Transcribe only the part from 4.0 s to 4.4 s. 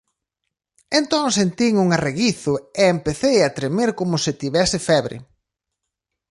se